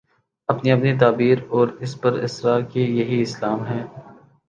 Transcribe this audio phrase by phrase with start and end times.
[0.49, 3.83] اپنی اپنی تعبیر اور اس پر اصرار کہ یہی اسلام ہے۔